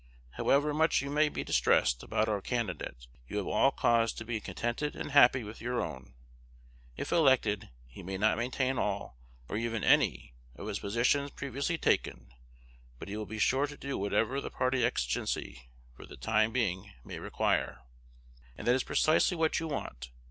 However 0.31 0.73
much 0.73 1.03
you 1.03 1.11
may 1.11 1.29
be 1.29 1.43
distressed 1.43 2.01
about 2.01 2.27
our 2.27 2.41
candidate, 2.41 3.05
you 3.27 3.37
have 3.37 3.45
all 3.45 3.69
cause 3.69 4.11
to 4.13 4.25
be 4.25 4.39
contented 4.41 4.95
and 4.95 5.11
happy 5.11 5.43
with 5.43 5.61
your 5.61 5.79
own. 5.79 6.15
If 6.97 7.11
elected, 7.11 7.69
he 7.85 8.01
may 8.01 8.17
not 8.17 8.35
maintain 8.39 8.79
all, 8.79 9.19
or 9.47 9.57
even 9.57 9.83
any, 9.83 10.33
of 10.55 10.65
his 10.65 10.79
positions 10.79 11.29
previously 11.29 11.77
taken; 11.77 12.31
but 12.97 13.09
he 13.09 13.15
will 13.15 13.27
be 13.27 13.37
sure 13.37 13.67
to 13.67 13.77
do 13.77 13.95
whatever 13.95 14.41
the 14.41 14.49
party 14.49 14.83
exigency, 14.83 15.69
for 15.95 16.07
the 16.07 16.17
time 16.17 16.51
being, 16.51 16.91
may 17.05 17.19
require; 17.19 17.81
and 18.57 18.65
that 18.65 18.73
is 18.73 18.83
precisely 18.83 19.37
what 19.37 19.59
you 19.59 19.67
want. 19.67 20.09